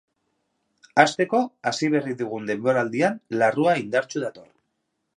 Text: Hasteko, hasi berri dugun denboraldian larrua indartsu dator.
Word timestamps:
Hasteko, 1.03 1.41
hasi 1.71 1.91
berri 1.97 2.17
dugun 2.23 2.51
denboraldian 2.53 3.23
larrua 3.41 3.81
indartsu 3.87 4.29
dator. 4.29 4.53